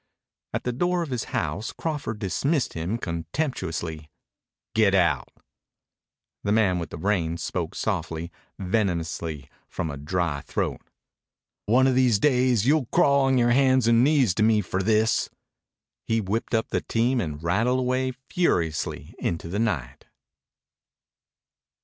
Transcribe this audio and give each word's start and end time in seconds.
At 0.51 0.63
the 0.63 0.73
door 0.73 1.03
of 1.03 1.11
his 1.11 1.25
house 1.25 1.71
Crawford 1.71 2.17
dismissed 2.17 2.73
him 2.73 2.97
contemptuously. 2.97 4.09
"Get 4.73 4.95
out." 4.95 5.27
The 6.43 6.51
man 6.51 6.79
with 6.79 6.89
the 6.89 6.97
reins 6.97 7.43
spoke 7.43 7.75
softly, 7.75 8.31
venomously, 8.57 9.47
from 9.67 9.91
a 9.91 9.97
dry 9.97 10.41
throat. 10.41 10.81
"One 11.67 11.87
o' 11.87 11.93
these 11.93 12.17
days 12.17 12.65
you'll 12.65 12.87
crawl 12.87 13.25
on 13.25 13.37
your 13.37 13.51
hands 13.51 13.85
and 13.87 14.03
knees 14.03 14.33
to 14.33 14.41
me 14.41 14.61
for 14.61 14.81
this." 14.81 15.29
He 16.07 16.19
whipped 16.19 16.55
up 16.55 16.69
the 16.69 16.81
team 16.81 17.21
and 17.21 17.43
rattled 17.43 17.77
away 17.77 18.13
furiously 18.27 19.13
into 19.19 19.49
the 19.49 19.59
night. 19.59 20.07